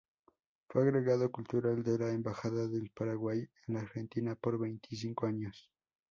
[0.67, 5.69] Fue Agregado Cultural de la Embajada del Paraguay en la Argentina por veinticinco años.